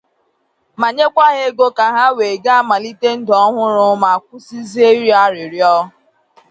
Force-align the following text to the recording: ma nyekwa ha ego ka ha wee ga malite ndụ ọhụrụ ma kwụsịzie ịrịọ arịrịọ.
ma 0.79 0.87
nyekwa 0.95 1.25
ha 1.35 1.39
ego 1.47 1.67
ka 1.77 1.85
ha 1.95 2.05
wee 2.17 2.37
ga 2.45 2.55
malite 2.69 3.09
ndụ 3.17 3.33
ọhụrụ 3.45 3.85
ma 4.01 4.11
kwụsịzie 4.25 4.87
ịrịọ 4.97 5.15
arịrịọ. 5.25 5.75